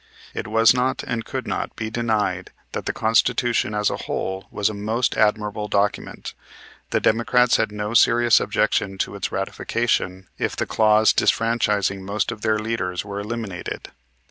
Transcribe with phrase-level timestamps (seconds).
[0.33, 4.67] It was not and could not be denied that the Constitution as a whole was
[4.67, 6.33] a most admirable document.
[6.89, 12.41] The Democrats had no serious objection to its ratification if the clause disfranchising most of
[12.41, 13.89] their leaders were eliminated.